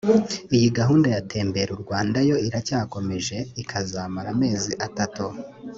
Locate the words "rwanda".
1.83-2.17